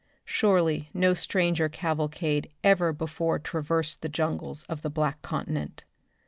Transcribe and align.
Surely 0.25 0.89
no 0.95 1.13
stranger 1.13 1.69
cavalcade 1.69 2.49
ever 2.63 2.91
before 2.91 3.37
traversed 3.37 4.01
the 4.01 4.09
jungles 4.09 4.63
of 4.63 4.81
the 4.81 4.89
Black 4.89 5.21
Continent. 5.21 5.85